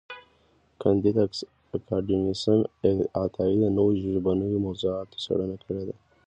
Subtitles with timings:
[0.81, 1.15] کانديد
[1.75, 2.59] اکاډميسن
[3.23, 5.95] عطايي د نوو ژبنیو موضوعاتو څېړنه کړې ده.